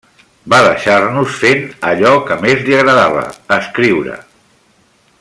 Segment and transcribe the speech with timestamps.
[0.53, 3.23] Va deixar-nos fent allò que més li agradava:
[3.61, 4.21] escriure.